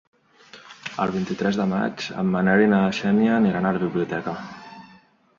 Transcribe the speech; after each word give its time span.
El 1.03 1.11
vint-i-tres 1.15 1.59
de 1.59 1.67
maig 1.73 2.07
en 2.21 2.31
Manel 2.35 2.63
i 2.63 2.69
na 2.71 2.79
Xènia 3.01 3.35
aniran 3.41 3.67
a 3.69 3.75
la 3.77 3.83
biblioteca. 3.85 4.33